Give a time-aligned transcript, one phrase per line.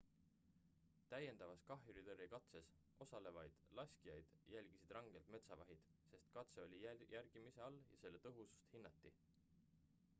[1.13, 2.69] täiendavas kahjuritõrjekatses
[3.05, 6.79] osalevaid laskjaid jälgisid rangelt metsavahid sest katse oli
[7.13, 9.13] jälgimise all ja selle tõhusust hinnati